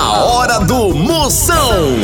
[0.00, 1.96] A hora do Moção.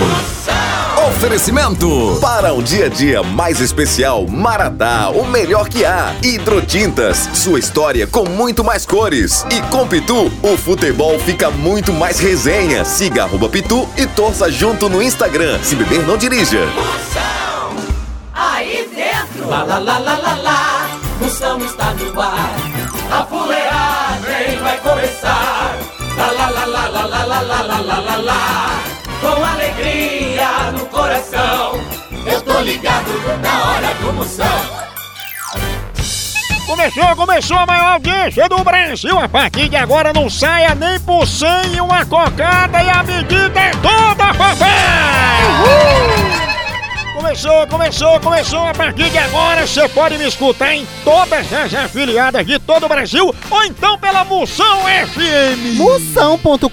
[1.07, 6.13] Oferecimento para um dia a dia mais especial, Maratá, o melhor que há.
[6.21, 9.47] Hidrotintas, sua história com muito mais cores.
[9.49, 12.85] E com Pitu, o futebol fica muito mais resenha.
[12.85, 15.61] Siga arroba Pitu e torça junto no Instagram.
[15.63, 16.67] Se beber, não dirija.
[18.35, 20.91] Aí dentro, lá lá lá lá lá lá,
[21.21, 22.57] Moção está no ar.
[23.13, 25.44] A fuleagem vai começar.
[26.17, 28.71] Lá lá lá lá lá lá lá lá lá lá lá lá.
[29.21, 31.81] Com alegria no coração,
[32.27, 33.11] eu tô ligado
[33.41, 34.85] na hora do Moção.
[36.67, 39.19] Começou, começou a maior audiência do Brasil.
[39.19, 43.61] A partir de agora não saia nem por cem e uma cocada e a medida
[43.61, 46.34] é toda, papai!
[47.35, 48.61] Começou, começou, começou.
[48.61, 52.89] A partir de agora você pode me escutar em todas as afiliadas de todo o
[52.89, 55.77] Brasil ou então pela Moção FM.
[55.77, 56.69] Moção.com.br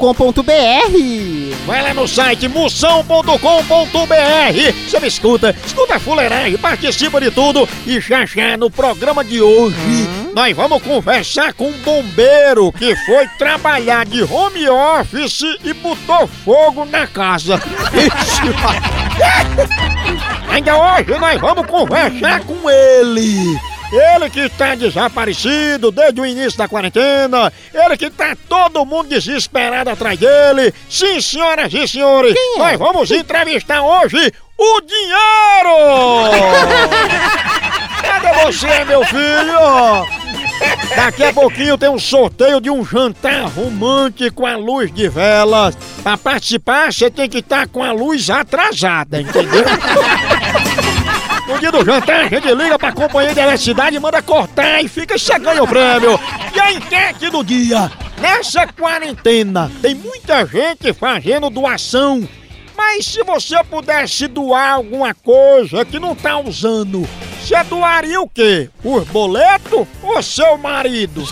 [1.65, 3.37] Vai lá no site moção.com.br.
[4.87, 7.67] Você me escuta, escuta a fuleiragem, participa de tudo.
[7.87, 9.75] E já já no programa de hoje,
[10.33, 16.85] nós vamos conversar com um bombeiro que foi trabalhar de home office e botou fogo
[16.85, 17.61] na casa.
[20.49, 23.59] Ainda hoje nós vamos conversar com ele.
[23.91, 27.51] Ele que está desaparecido desde o início da quarentena.
[27.73, 30.73] Ele que tá todo mundo desesperado atrás dele.
[30.89, 35.75] Sim, senhoras e senhores, nós vamos entrevistar hoje o Dinheiro!
[38.01, 40.20] Cadê você, meu filho?
[40.95, 45.75] Daqui a pouquinho tem um sorteio de um jantar romântico à luz de velas.
[46.03, 49.63] Pra participar, você tem que estar com a luz atrasada, entendeu?
[51.47, 55.17] No dia do jantar, a gente liga pra companhia de eletricidade, manda cortar e fica
[55.17, 56.19] chegando o prêmio.
[56.55, 57.91] E a enquete do dia?
[58.19, 62.27] Nessa quarentena, tem muita gente fazendo doação.
[62.77, 67.07] Mas se você pudesse doar alguma coisa que não tá usando,
[67.41, 68.69] você doaria o quê?
[68.83, 71.25] Os boletos ou seu marido?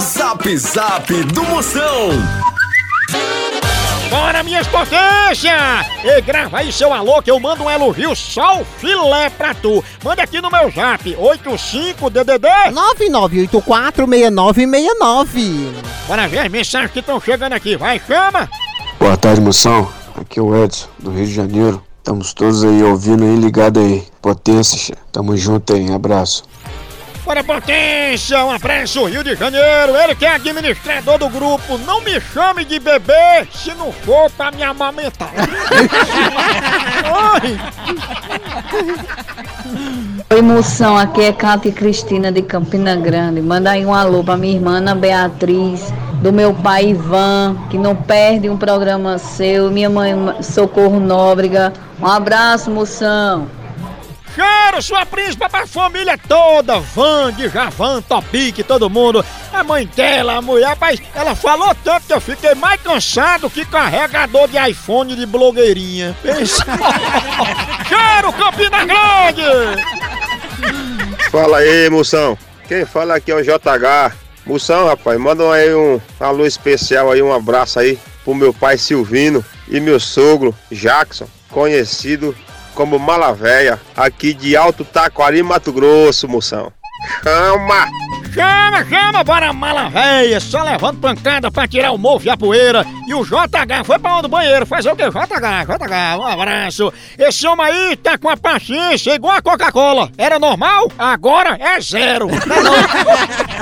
[0.00, 2.10] Zap Zap do Moção.
[4.08, 5.52] Bora, minhas potências!
[6.04, 9.82] E grava aí seu alô que eu mando um elogio só o filé pra tu.
[10.04, 12.48] Manda aqui no meu zap, 85DDD.
[13.50, 15.72] 99846969.
[16.06, 17.76] Bora ver as mensagens que estão chegando aqui.
[17.76, 18.48] Vai, chama!
[19.00, 19.90] Boa tarde, moção.
[20.28, 21.80] Aqui é o Edson, do Rio de Janeiro.
[21.98, 24.02] Estamos todos aí ouvindo aí, ligado aí.
[24.20, 26.42] Potência, tamo junto aí, abraço.
[27.24, 28.44] Bora, potência!
[28.44, 29.94] Um abraço, Rio de Janeiro.
[29.96, 31.78] Ele que é administrador do grupo.
[31.78, 35.30] Não me chame de bebê se não for pra me amamentar.
[37.42, 37.58] Oi!
[40.28, 43.40] Oi, moção, aqui é Cátia Cristina de Campina Grande.
[43.40, 45.92] Manda aí um alô pra minha irmã Ana Beatriz,
[46.22, 51.72] do meu pai Ivan, que não perde um programa seu, minha mãe Socorro Nóbrega.
[52.00, 53.48] Um abraço, moção.
[54.36, 59.24] Cheiro, sua príncipa pra família toda, Van, de Javan, Topic, todo mundo.
[59.50, 63.64] A mãe dela, a mulher, rapaz, ela falou tanto que eu fiquei mais cansado que
[63.64, 66.14] carregador de iPhone de blogueirinha.
[66.22, 66.62] Pensa.
[67.88, 69.80] Cheiro, Campina Grande!
[71.30, 72.36] Fala aí, moção.
[72.68, 74.25] Quem fala aqui é o JH.
[74.46, 79.44] Moção, rapaz, manda aí um alô especial aí, um abraço aí pro meu pai Silvino
[79.68, 82.34] e meu sogro Jackson, conhecido
[82.72, 86.72] como Malavéia, aqui de Alto Taquari, Mato Grosso, moção.
[87.22, 87.86] Chama!
[88.32, 92.84] Chama, chama, bora mala véia, só levando pancada pra tirar o mofo e a poeira.
[93.08, 94.66] E o JH foi pra onde o banheiro?
[94.66, 95.04] Fazer o quê?
[95.04, 96.92] JH, JH, um abraço.
[97.18, 100.10] Esse homem aí tá com a paciência igual a Coca-Cola.
[100.18, 100.92] Era normal?
[100.98, 102.28] Agora é zero.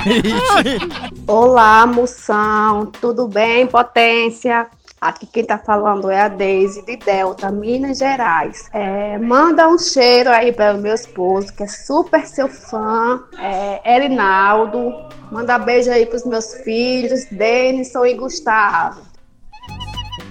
[1.26, 4.66] Olá, moção, tudo bem, potência?
[5.00, 8.68] Aqui quem tá falando é a Deise de Delta, Minas Gerais.
[8.72, 13.94] É, manda um cheiro aí para o meu esposo, que é super seu fã, é,
[13.96, 14.92] Erinaldo.
[15.32, 19.09] Manda beijo aí pros meus filhos, Denison e Gustavo.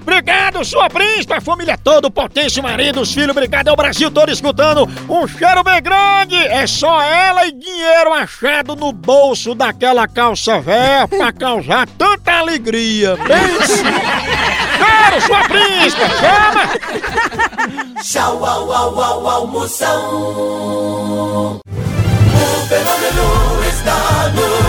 [0.10, 4.90] Obrigado, sua príncipe, a família toda, potência, marido, os filhos, obrigado ao Brasil todo escutando.
[5.08, 11.08] Um cheiro bem grande, é só ela e dinheiro achado no bolso daquela calça véia
[11.08, 13.16] pra causar tanta alegria.
[13.18, 13.84] Pense!
[14.80, 16.68] Cheiro, sua príncipe, chama!
[18.02, 20.02] Tchau, au, au, au, au, Moção.
[21.52, 21.60] O
[22.68, 24.69] fenômeno está no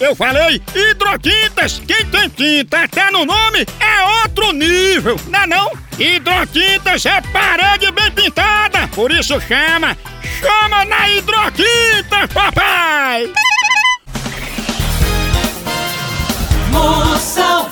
[0.00, 1.80] Eu falei hidrotintas.
[1.86, 5.72] Quem tem tinta até no nome é outro nível, não é não?
[5.98, 8.88] Hidrotintas é parede bem pintada.
[8.88, 9.96] Por isso chama,
[10.40, 13.32] chama na hidrotintas, papai.
[16.70, 17.70] Moção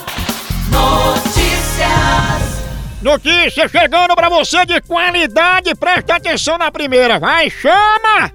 [0.70, 2.62] Notícias.
[3.02, 5.74] Notícia chegando pra você de qualidade.
[5.74, 7.18] Presta atenção na primeira.
[7.18, 8.32] Vai, chama!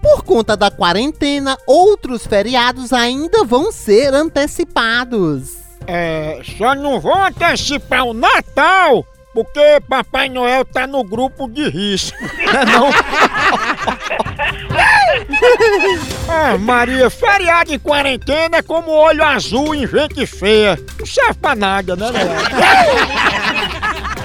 [0.00, 5.56] Por conta da quarentena, outros feriados ainda vão ser antecipados.
[5.86, 12.18] É, só não vou antecipar o Natal, porque Papai Noel tá no grupo de risco.
[12.66, 12.90] não?
[16.28, 20.78] ah, Maria, feriado em quarentena é como olho azul em gente feia.
[20.98, 22.26] Não serve pra nada, né, né?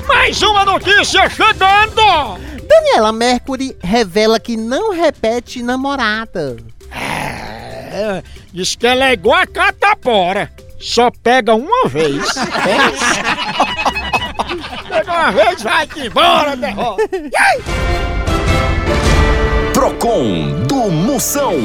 [0.08, 2.40] Mais uma notícia chegando!
[2.68, 6.58] Daniela Mercury revela que não repete namorada.
[6.92, 10.52] É, diz que ela é igual a catapora.
[10.80, 12.26] Só pega uma vez.
[14.90, 17.04] pega uma vez, vai que embora, derrota.
[19.74, 21.58] Procon do Moção.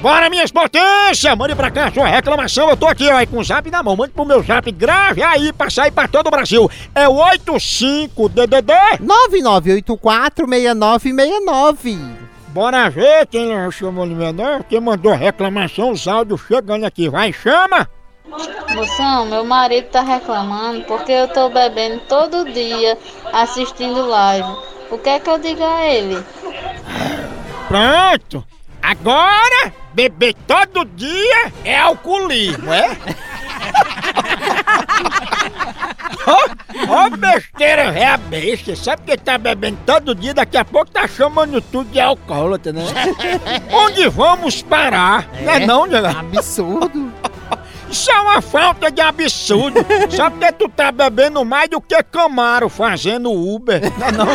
[0.00, 1.36] Bora, minhas potências!
[1.36, 2.68] Mande pra cá a sua reclamação.
[2.68, 3.96] Eu tô aqui, ó, com o zap na mão.
[3.96, 6.70] Mande pro meu zap, grave aí pra sair pra todo o Brasil.
[6.94, 9.00] É o 85DDD.
[9.00, 11.98] 99846969.
[12.48, 17.08] Bora ver quem chamou de menor, quem mandou reclamação, os áudios chegando aqui.
[17.08, 17.88] Vai, chama!
[18.74, 22.98] Moção, meu marido tá reclamando porque eu tô bebendo todo dia
[23.32, 24.48] assistindo live.
[24.90, 26.22] O que é que eu digo a ele?
[27.68, 28.44] Pronto!
[28.82, 32.96] Agora, beber todo dia é alcoolismo, é?
[36.88, 38.76] Ó oh, besteira, é a besta.
[38.76, 42.84] Sabe que tá bebendo todo dia, daqui a pouco tá chamando tudo de alcoólatra, né?
[43.70, 45.28] Onde vamos parar?
[45.42, 46.06] Não é não, Diego?
[46.06, 47.12] Absurdo.
[47.90, 49.78] Isso é uma falta de absurdo.
[50.10, 53.80] Só porque tu tá bebendo mais do que Camaro fazendo Uber.
[53.96, 54.26] Não é não?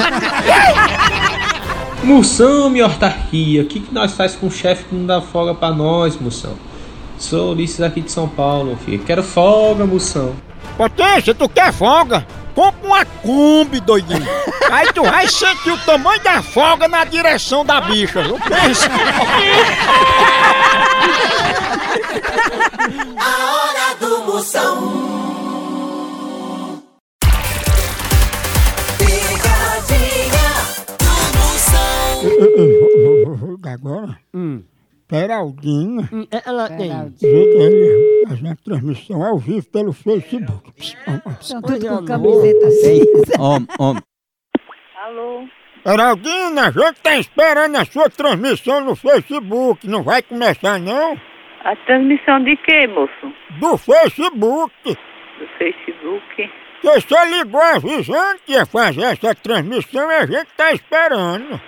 [2.03, 5.53] Moção, minha autarquia, o que, que nós faz com o chefe que não dá folga
[5.53, 6.56] pra nós, moção?
[7.19, 9.03] Sou Ulisses aqui de São Paulo, filho.
[9.03, 10.36] Quero folga, moção.
[10.75, 12.25] Potência, tu quer folga?
[12.56, 14.27] Compra uma Kombi, doidinho.
[14.71, 18.39] Aí tu vai sentir o tamanho da folga na direção da bicha, viu?
[18.39, 18.89] Pensa.
[23.18, 25.11] A hora do Moção.
[33.73, 34.19] Agora?
[35.07, 36.09] Peraldinha.
[36.45, 36.91] Ela tem.
[37.21, 40.71] Ele faz uma transmissão ao vivo pelo Facebook.
[41.65, 43.01] Tudo com camiseta assim.
[43.39, 44.03] Homem, homem.
[45.03, 45.48] Alô?
[45.84, 49.88] Peraldina, a gente tá esperando a sua transmissão no Facebook.
[49.88, 51.19] Não vai começar, não?
[51.63, 53.36] A transmissão de quê, moço?
[53.60, 54.74] Do Facebook.
[54.86, 56.51] Do Facebook?
[56.84, 61.62] Você ligou avisando que ia fazer essa transmissão e a gente tá esperando.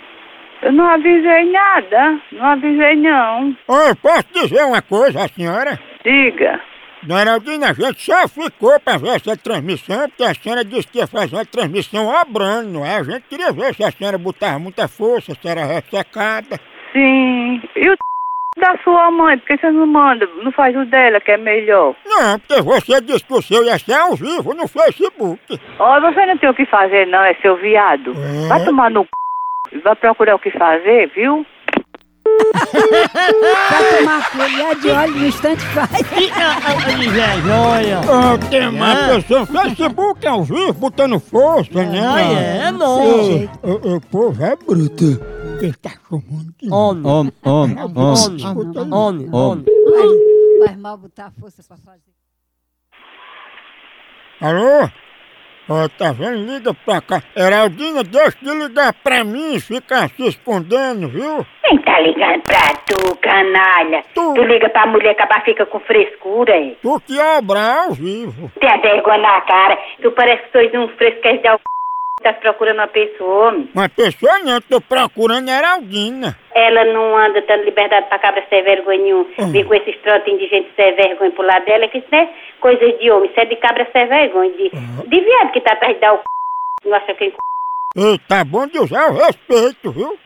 [0.64, 2.22] Eu não avisei nada.
[2.32, 3.56] Não avisei não.
[3.68, 5.78] Oi, posso dizer uma coisa, a senhora?
[6.04, 6.60] Diga.
[7.04, 11.00] Dona Heraldina, a gente só ficou pra ver essa transmissão porque a senhora disse que
[11.00, 12.96] ia fazer uma transmissão obrando, não é?
[12.96, 16.58] A gente queria ver se a senhora botava muita força, se era ressecada.
[16.94, 17.62] Sim.
[17.76, 17.96] E o
[18.58, 19.38] da sua mãe?
[19.40, 20.26] Por que você não manda?
[20.42, 21.94] Não faz o dela, que é melhor?
[22.06, 25.60] Não, porque você disse que o seu ia ser ao vivo no Facebook.
[25.80, 28.12] Ó, você não tem o que fazer não, é seu viado.
[28.12, 28.48] É?
[28.48, 29.10] Vai tomar no c...
[29.82, 31.46] Vai procurar o que fazer, viu?
[32.64, 35.90] Vai tomar colher de óleo no instante faz.
[38.10, 42.68] Ah, tem uma pessoa no Facebook ao vivo, botando força, né?
[42.68, 43.02] é, não.
[43.02, 45.20] Ô, ô, ô, povo é bruto.
[45.60, 49.30] Quem tá chamando de Homem, homem, homem, homem.
[49.32, 49.66] Homem.
[50.66, 52.14] Faz mal botar força pra fazer.
[54.42, 54.90] Alô?
[55.70, 56.46] Ó, tá vendo?
[56.46, 57.24] Liga pra cá.
[57.36, 61.46] Heraldina, deixa de ligar pra mim e ficar se escondendo, viu?
[61.64, 64.04] Quem tá ligando pra tu, canalha?
[64.14, 66.78] Tu, liga pra mulher acabar fica com frescura, hein?
[66.82, 68.52] Tu que obra ao vivo.
[68.60, 69.78] Tem a vergonha na cara.
[70.02, 71.60] Tu parece que sois um fresquez de o
[72.22, 73.70] Tá procurando uma pessoa, homem.
[73.74, 76.38] Uma pessoa não, tô procurando Heraldina.
[76.56, 79.28] Ela não anda dando liberdade pra cabra sem vergonha nenhum.
[79.52, 82.30] Vem com esses trotinhos de gente sem vergonha pro lado dela, que isso não é
[82.62, 84.52] coisa de homem, isso é de cabra sem vergonha.
[84.52, 86.24] De, de viado que tá atrás de dar o c...
[86.86, 87.36] Não acha quem c...
[87.96, 90.18] Ei, tá bom de usar o respeito, viu?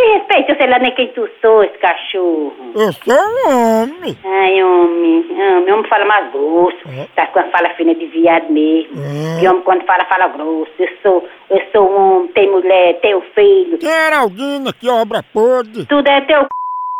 [0.00, 2.72] Que, que respeito, eu sei lá nem quem tu sou, esse cachorro.
[2.74, 4.16] Eu sou um homem.
[4.24, 6.78] Ai, homem, homem, homem fala mais grosso.
[7.14, 8.92] Tá quando fala fina de viado mesmo.
[9.40, 10.72] E homem quando fala, fala grosso.
[10.78, 13.78] Eu sou, eu sou um homem, tem mulher, tenho filho.
[13.82, 15.84] É Heraldina, que obra podre?
[15.86, 16.48] Tudo é teu c...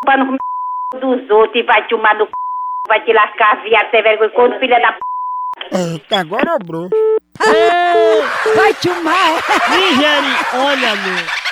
[0.04, 0.38] pra não comer
[0.94, 1.00] c...
[1.00, 2.30] dos outros e vai te umar do c...
[2.88, 4.98] vai te lascar, viado, sem vergonha, quando filha da p...
[5.72, 6.88] Eita, agora obrou.
[8.56, 9.32] Vai te umar.
[9.70, 11.49] Nigeri, olha, meu.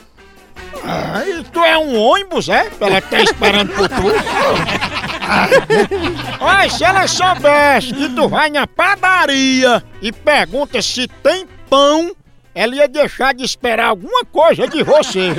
[0.83, 2.69] Ai, tu é um ônibus, é?
[2.79, 3.95] Ela tá esperando por tu.
[6.39, 12.15] Olha, se ela soubesse que tu vai na padaria e pergunta se tem pão,
[12.53, 15.33] ela ia deixar de esperar alguma coisa de você.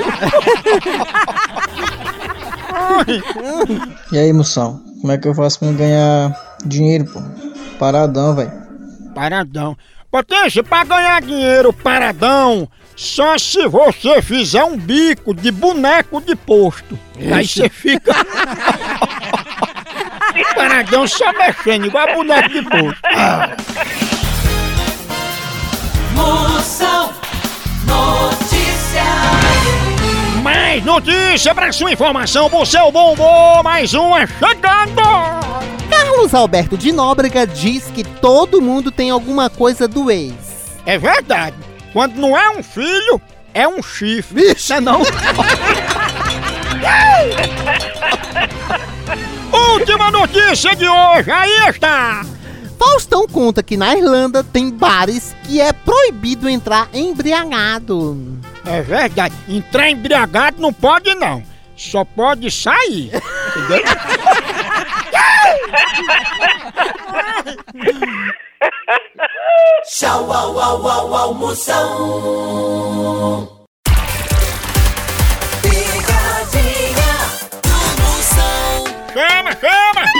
[4.11, 4.83] E aí, moção?
[5.01, 7.21] Como é que eu faço pra ganhar dinheiro, pô?
[7.79, 8.51] Paradão, velho.
[9.15, 9.77] Paradão.
[10.11, 16.99] Potência, pra ganhar dinheiro paradão, só se você fizer um bico de boneco de posto.
[17.33, 18.13] Aí você fica.
[20.55, 23.01] paradão só mexendo, igual boneco de posto.
[26.15, 27.13] Moção
[27.87, 29.05] Notícias.
[30.43, 35.90] Mais notícia pra sua informação, você é o bom humor, mais uma chegando!
[36.01, 40.35] Carlos Alberto de Nóbrega diz que todo mundo tem alguma coisa do ex.
[40.87, 41.55] É verdade.
[41.93, 43.21] Quando não é um filho,
[43.53, 44.49] é um chifre.
[44.49, 45.03] Vixe, não?
[49.75, 52.25] Última notícia de hoje, aí está!
[52.79, 58.41] Faustão conta que na Irlanda tem bares que é proibido entrar embriagado.
[58.65, 59.35] É verdade.
[59.47, 61.43] Entrar embriagado não pode, não.
[61.77, 63.11] Só pode sair.
[63.55, 63.85] Entendeu?
[69.85, 71.89] Tchau, au, au, au, au, Moção.
[75.63, 77.13] Picadinha
[77.63, 78.85] do Moção.
[79.15, 80.20] Chama, chama!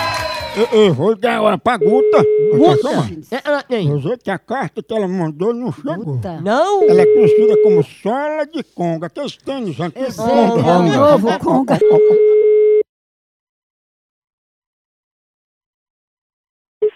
[0.53, 2.25] Eu, eu vou dar uma pergunta.
[2.51, 3.41] Puta.
[3.45, 3.89] Ela tem.
[3.89, 6.19] Eu sei que a carta que ela mandou não chegou.
[6.41, 6.83] Não?
[6.89, 9.07] Ela é conhecida como sola de conga.
[9.07, 10.15] Aqueles tênis antigos.
[10.15, 11.79] sei, é o novo conga.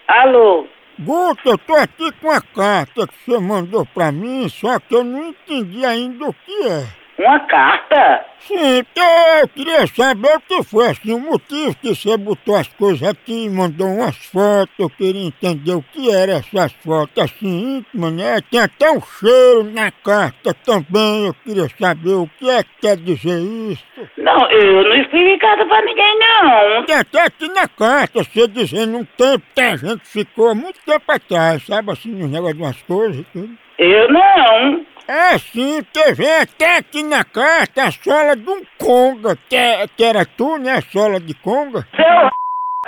[0.08, 0.68] Alô?
[1.00, 5.04] Guto, eu tô aqui com a carta que você mandou pra mim, só que eu
[5.04, 7.05] não entendi ainda o que é.
[7.18, 8.26] Uma carta?
[8.40, 9.00] Sim, porque
[9.42, 13.50] eu queria saber o que foi assim, o motivo que você botou as coisas aqui,
[13.50, 18.40] mandou umas fotos, eu queria entender o que era essas fotos assim íntimas, né?
[18.52, 22.98] Tem até um cheiro na carta também, eu queria saber o que é que quer
[22.98, 23.84] dizer isso.
[24.18, 26.84] Não, eu não escrevi carta pra ninguém, não.
[26.86, 31.12] Tem até aqui na carta, você dizendo um tempo que a gente ficou muito tempo
[31.12, 33.65] atrás, sabe assim, nos negócios de umas coisas e tudo.
[33.78, 34.86] Eu não.
[35.08, 35.82] É sim,
[36.16, 40.58] vem até aqui na carta a sola de um conga, que, é- que era tu,
[40.58, 40.78] né?
[40.78, 41.86] A sola de conga?
[41.96, 42.30] Seu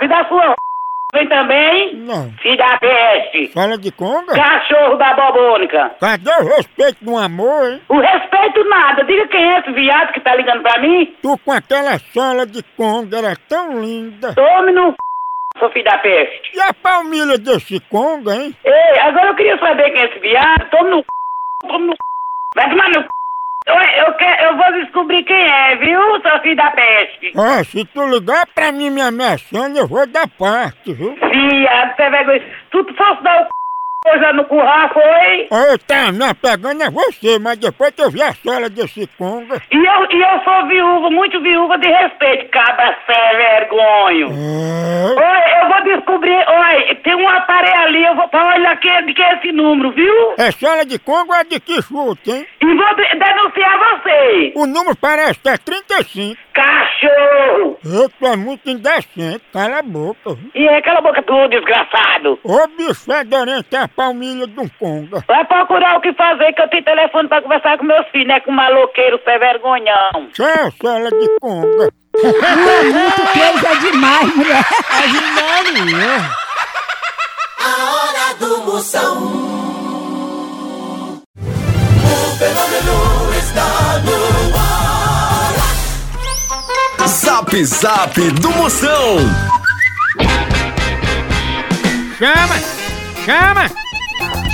[0.00, 0.54] filho da sua
[1.14, 1.94] vem também?
[1.96, 2.32] Não.
[2.42, 3.52] Filho da peste.
[3.52, 4.34] Sola de conga?
[4.34, 5.92] Cachorro da bobônica.
[6.00, 7.82] Cadê o respeito do amor, hein?
[7.88, 9.04] O respeito nada.
[9.04, 11.14] Diga quem é esse viado que tá ligando pra mim.
[11.22, 14.34] Tu com aquela sola de conga era tão linda.
[14.34, 14.92] Tome no
[15.70, 16.56] filho da peste.
[16.56, 18.54] E a palmilha desse conga, hein?
[18.64, 20.70] Ei, agora eu queria saber quem é esse viado.
[20.70, 21.04] Tome no c...
[21.66, 21.98] Tome no c...
[22.54, 23.08] Vai tomar no c...
[23.66, 27.32] Eu, quero, eu vou descobrir quem é, viu, seu filho da peste?
[27.36, 31.14] Ó, se tu ligar pra mim me ameaçando, eu vou dar parte, viu?
[31.14, 32.40] Viado, você vai...
[32.70, 33.50] Tu fosse dar o c...
[34.08, 35.48] coisa no curral, foi?
[35.50, 39.60] Ô, tá me apegando é você, mas depois que eu vi a sola desse conga...
[39.70, 44.28] E eu, e eu sou viúva, muito viúva de respeito, cabra sem vergonho.
[44.28, 49.14] Oi, eu vou descobrir, oi, tem um aparelho ali, eu vou pra olhar que, de
[49.14, 50.34] que é esse número, viu?
[50.38, 52.46] É sola de conga ou é de que chute, hein?
[52.62, 54.52] E vou de- denunciar você.
[54.56, 56.38] O número parece que é 35.
[56.54, 57.78] Cachorro!
[57.84, 60.36] Ei, tu é muito indecente, cala a boca.
[60.54, 62.38] E é cala a boca tu, desgraçado.
[62.42, 65.24] Ô bicho fedorento é a palmilha de um conga.
[65.26, 68.38] Vai procurar o que fazer, que eu tenho telefone pra conversar com meus filhos, né?
[68.38, 70.30] Com maloqueiro sem vergonhão.
[70.32, 71.90] Tchau, sola de conga.
[72.14, 74.64] É muito coisa demais, mulher.
[77.60, 79.16] A hora do Moção.
[82.04, 84.18] O fenômeno está no
[84.56, 85.48] ar.
[87.08, 89.18] Zap Zap do Moção.
[92.16, 92.58] Chama!
[93.24, 93.67] Chama!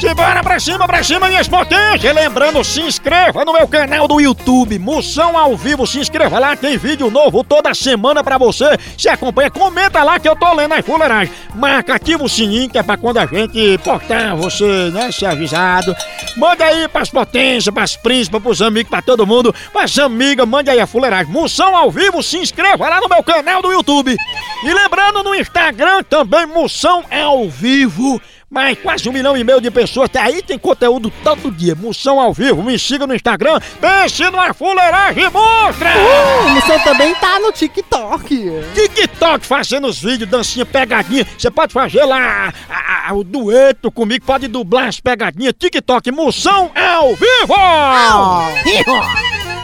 [0.04, 2.14] Simbora pra cima, pra cima, minhas potências!
[2.14, 6.76] Lembrando, se inscreva no meu canal do YouTube, Moção ao Vivo, se inscreva lá, tem
[6.76, 8.66] vídeo novo toda semana pra você.
[8.98, 11.34] Se acompanha, comenta lá que eu tô lendo as fuleiragens.
[11.54, 15.96] Marca, ativa o sininho, que é pra quando a gente postar, você, né, ser avisado.
[16.36, 20.80] Manda aí pras potências, pras príncipes, pros amigos, pra todo mundo, pras amigas, mande aí
[20.80, 21.32] a fuleiragem.
[21.32, 24.14] Moção ao Vivo, se inscreva lá no meu canal do YouTube.
[24.64, 28.20] E lembrando, no Instagram também, Moção ao Vivo.
[28.50, 31.74] Mas quase um milhão e meio de pessoas até aí tem conteúdo todo dia.
[31.74, 35.90] Moção ao vivo, me siga no Instagram, pense numa fuleiragem monstra!
[35.90, 38.50] Uh, Moção também tá no TikTok.
[38.74, 41.26] TikTok fazendo os vídeos, dancinha, pegadinha.
[41.36, 45.54] Você pode fazer lá a- a- o dueto comigo, pode dublar as pegadinhas.
[45.58, 47.54] TikTok, Moção ao vivo!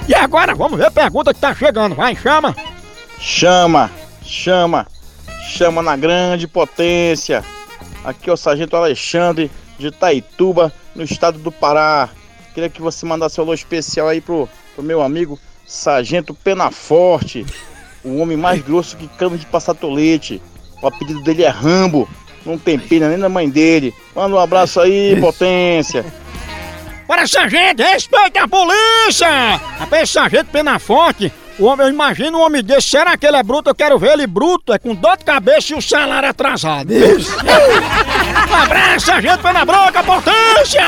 [0.08, 1.94] E agora vamos ver a pergunta que tá chegando.
[1.94, 2.56] Vai, chama!
[3.20, 3.90] Chama,
[4.24, 4.86] chama,
[5.48, 7.44] chama na grande potência.
[8.04, 12.08] Aqui é o Sargento Alexandre de Itaituba, no estado do Pará.
[12.54, 17.46] Queria que você mandasse um alô especial aí pro, pro meu amigo Sargento Penaforte,
[18.02, 20.42] o homem mais grosso que cano de passar tolete.
[20.82, 22.08] O apelido dele é Rambo,
[22.44, 23.94] não tem pena nem da mãe dele.
[24.14, 26.04] Manda um abraço aí, potência.
[27.06, 29.56] Para sargento, respeita a polícia!
[29.78, 31.32] Rapaz, sargento pena forte.
[31.60, 32.88] O homem, eu imagino um homem desse.
[32.88, 33.68] Será que ele é bruto?
[33.68, 34.72] Eu quero ver ele bruto.
[34.72, 36.90] É com dor de cabeça e o salário atrasado.
[36.90, 40.82] um abraço, sargento pena branca, potência!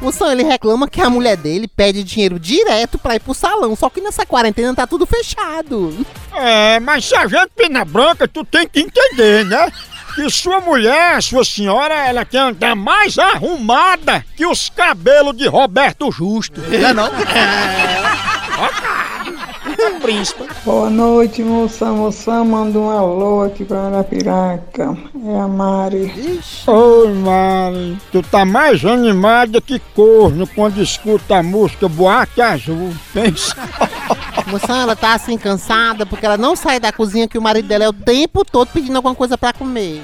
[0.00, 3.90] Moção, ele reclama que a mulher dele pede dinheiro direto pra ir pro salão, só
[3.90, 6.06] que nessa quarentena tá tudo fechado.
[6.32, 9.72] É, mas sargento pena branca, tu tem que entender, né?
[10.14, 16.12] Que sua mulher, sua senhora, ela quer andar mais arrumada que os cabelos de Roberto
[16.12, 16.60] Justo.
[16.60, 17.10] Não é não?
[18.56, 20.44] É, príncipe.
[20.64, 21.96] Boa noite, moção.
[21.96, 24.96] Moção, manda um alô aqui pra Arapiraca.
[25.26, 26.40] É a Mari.
[26.66, 27.98] Oi, Mari.
[28.12, 32.94] Tu tá mais animada que corno quando escuta a música Boate Azul.
[33.12, 33.56] Pensa.
[34.46, 37.84] Moção, ela tá assim cansada porque ela não sai da cozinha que o marido dela
[37.84, 40.02] é o tempo todo pedindo alguma coisa pra comer.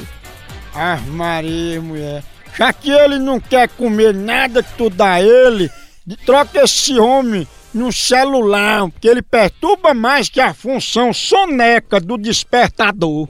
[0.74, 2.24] Ah, Maria, mulher.
[2.56, 5.70] Já que ele não quer comer nada que tu dá a ele,
[6.06, 12.18] de- troca esse homem no celular, porque ele perturba mais que a função soneca do
[12.18, 13.28] despertador.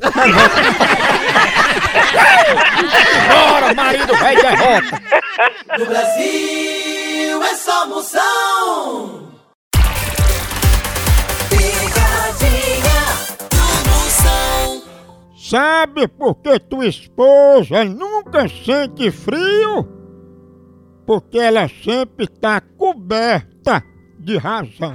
[3.29, 5.03] Bora, marido, vai derrota.
[5.79, 9.31] No Brasil é só moção.
[11.51, 13.03] Picadinha
[13.51, 14.83] do moção.
[15.37, 19.89] Sabe por que tua esposa nunca sente frio?
[21.07, 23.50] Porque ela sempre tá coberta
[24.21, 24.95] de razão.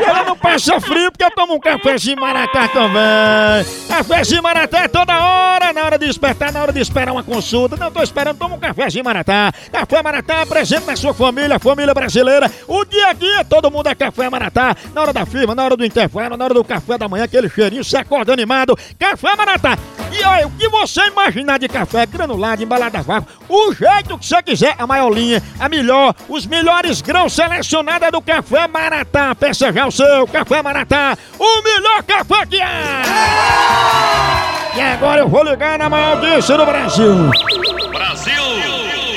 [0.00, 3.64] Ela não passa frio porque eu tomo um cafezinho maratá também.
[3.88, 7.76] Cafezinho maratá é toda hora, na hora de despertar, na hora de esperar uma consulta.
[7.76, 9.52] Não tô esperando, toma um cafezinho maratá.
[9.70, 12.50] Café maratá presente na sua família, família brasileira.
[12.66, 14.74] O dia a dia, todo mundo é café maratá.
[14.92, 17.48] Na hora da firma, na hora do intervalo, na hora do café da manhã, aquele
[17.48, 18.76] cheirinho, se acorda animado.
[18.98, 19.78] Café maratá.
[20.12, 24.26] E olha, o que você imaginar de café granulado, embalado a vácuo, o jeito que
[24.26, 29.34] você quiser, a maior linha, a melhor, os melhores grãos selecionados é do Café Maratá.
[29.34, 33.02] Peça já o seu Café Maratá, o melhor café que há!
[34.76, 37.30] E agora eu vou ligar na maior audiência do Brasil.
[37.90, 38.44] Brasil!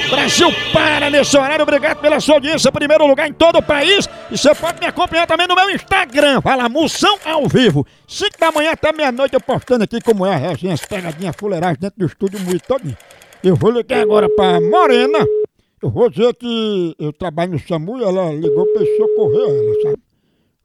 [0.10, 4.08] Brasil para nesse horário, obrigado pela sua audiência, primeiro lugar em todo o país.
[4.32, 7.86] E você pode me acompanhar também no meu Instagram, vai lá, Moção ao vivo.
[8.08, 11.78] 5 da manhã até meia-noite eu postando aqui como é a resenha, as pegadinhas, fuleiragem
[11.80, 12.98] dentro do estúdio muito todo.
[13.44, 15.20] Eu vou ligar agora pra Morena.
[15.82, 19.82] Eu vou dizer que eu trabalho no SAMU e ela ligou pra eu socorrer ela,
[19.84, 20.04] sabe?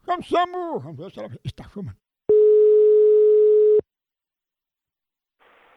[0.07, 1.97] Chama o SAMU, vamos ver se ela está chamando.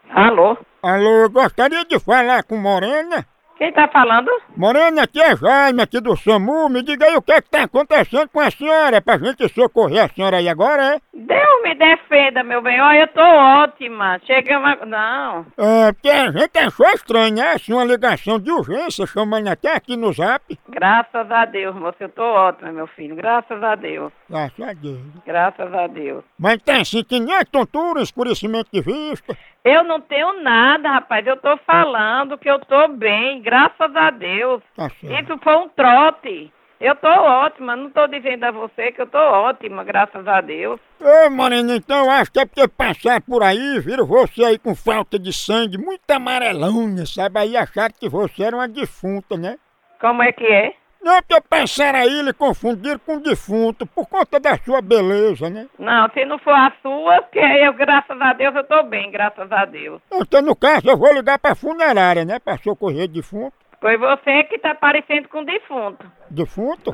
[0.09, 0.57] Alô?
[0.81, 3.27] Alô, gostaria de falar com Morena.
[3.57, 4.29] Quem tá falando?
[4.55, 6.67] Morena, aqui é Jaime, aqui do SAMU.
[6.67, 10.03] Me diga aí o que é que tá acontecendo com a senhora, pra gente socorrer
[10.03, 10.99] a senhora aí agora, é?
[11.13, 12.81] Deus me defenda, meu bem.
[12.81, 14.19] Olha, eu tô ótima.
[14.25, 14.75] Chega uma...
[14.85, 15.45] Não.
[15.57, 17.53] É, porque a gente achou estranho, né?
[17.53, 20.59] Assim, uma ligação de urgência, chamando até aqui no zap.
[20.67, 21.95] Graças a Deus, moça.
[22.01, 23.15] Eu tô ótima, meu filho.
[23.15, 24.11] Graças a Deus.
[24.29, 24.99] Graças a Deus.
[25.25, 26.23] Graças a Deus.
[26.37, 29.37] Mas tem assim, que nem tontura, escurecimento de vista.
[29.65, 31.25] Eu não tenho nada, rapaz.
[31.25, 33.41] Eu tô falando que eu tô bem.
[33.41, 34.61] Graças a Deus.
[34.75, 34.91] Tá.
[35.01, 36.53] Isso foi um trote.
[36.79, 37.75] Eu tô ótima.
[37.75, 40.79] Não tô dizendo a você que eu tô ótima, graças a Deus.
[40.99, 45.17] Ô, Morena, então acho que é porque passar por aí, viram você aí com falta
[45.17, 47.39] de sangue, muito amarelona, sabe?
[47.39, 49.57] Aí acharam que você era uma defunta, né?
[49.99, 50.73] Como é que é?
[51.05, 55.67] Não, porque passaram aí e lhe confundiram com defunto por conta da sua beleza, né?
[55.77, 59.51] Não, se não for a sua, que eu, graças a Deus, eu tô bem, graças
[59.51, 60.01] a Deus.
[60.11, 62.39] Então, no caso, eu vou ligar pra funerária, né?
[62.39, 63.53] Pra socorrer defunto.
[63.79, 66.11] Foi você que tá parecendo com defunto.
[66.31, 66.91] Defunto?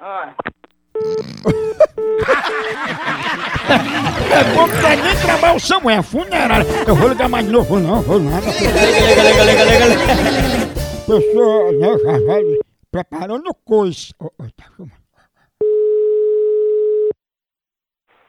[0.00, 0.34] Olha.
[4.32, 6.64] É bom que tem nem trabalho, Samuel, funerária.
[6.88, 8.46] Eu vou ligar mais de novo, não, vou nada.
[11.06, 14.92] Pessoa, né, preparando tá chamando.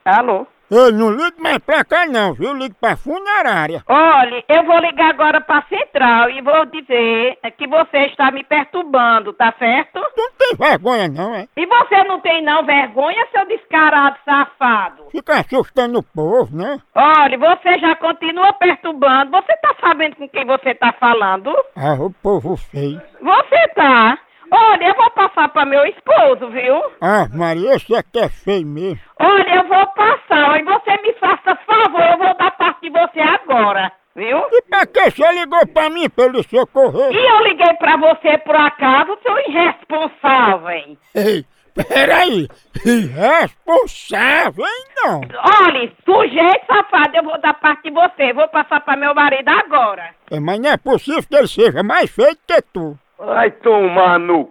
[0.03, 0.47] Alô?
[0.69, 2.53] Ei, não ligue mais pra cá não, viu?
[2.53, 3.81] Ligue pra funerária.
[3.87, 9.31] Olha, eu vou ligar agora pra central e vou dizer que você está me perturbando,
[9.31, 10.01] tá certo?
[10.13, 11.47] Tu não tem vergonha não, é?
[11.55, 15.05] E você não tem não vergonha, seu descarado safado?
[15.09, 16.81] Fica assustando o povo, né?
[16.93, 19.31] Olha, você já continua perturbando.
[19.31, 21.55] Você tá sabendo com quem você tá falando?
[21.77, 23.01] Ah, o povo feio.
[23.21, 24.19] Você tá.
[24.51, 26.81] Olha, eu vou passar pra meu esposo, viu?
[27.01, 28.99] Ah, Maria, esse aqui é feio mesmo.
[29.19, 33.19] Olha, eu vou passar, e você me faça favor, eu vou dar parte de você
[33.19, 34.37] agora, viu?
[34.51, 37.11] E pra que você ligou pra mim pra eu lhe socorrer?
[37.11, 40.97] E eu liguei pra você por acaso, seu irresponsável.
[41.15, 42.47] Ei, peraí.
[42.85, 45.21] Irresponsável, hein, não?
[45.65, 50.09] Olha, sujeito safado, eu vou dar parte de você, vou passar pra meu marido agora.
[50.31, 52.97] É, mas não é possível que ele seja mais feio que tu.
[53.17, 54.49] Vai tomar no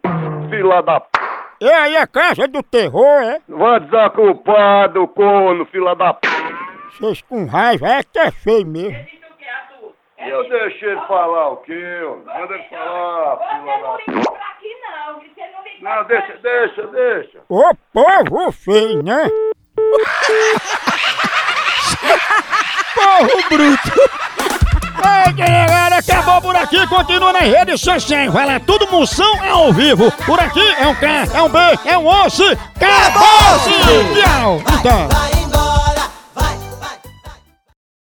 [0.50, 1.08] fila da p.
[1.60, 3.40] E aí a casa do terror, é?
[3.48, 6.28] Vai desocupado, corno, fila da p.
[6.90, 9.06] Vocês com raiva, é que é feio mesmo.
[10.18, 12.00] Eu deixei ele falar o quê?
[12.02, 12.16] ó?
[12.16, 14.12] Manda ele falar, fila da p.
[15.80, 17.38] Não, deixa, deixa, deixa.
[17.48, 19.30] Ô povo feio, né?
[22.96, 24.65] Porro bruto!
[25.04, 30.10] Ei, galera, acabou por aqui, continua nas redes sociais, vai lá, tudo moção ao vivo.
[30.24, 34.20] Por aqui é um K, é um B, é um osso, acabou-se!
[34.20, 34.62] Tchau!
[34.78, 35.45] Então.